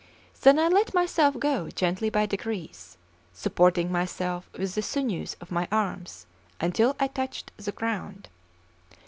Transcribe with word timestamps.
Then 0.41 0.57
I 0.57 0.67
let 0.67 0.95
myself 0.95 1.37
go 1.37 1.69
gently 1.69 2.09
by 2.09 2.25
degrees, 2.25 2.97
supporting 3.33 3.91
myself 3.91 4.49
with 4.57 4.73
the 4.73 4.81
sinews 4.81 5.35
of 5.39 5.51
my 5.51 5.67
arms, 5.71 6.25
until 6.59 6.95
I 6.99 7.05
touched 7.05 7.51
the 7.57 7.71
ground. 7.71 8.27